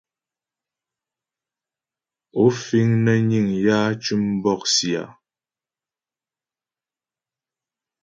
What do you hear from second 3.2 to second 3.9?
níŋ yǎ